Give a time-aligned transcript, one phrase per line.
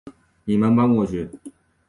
[0.45, 1.29] 你们搬过去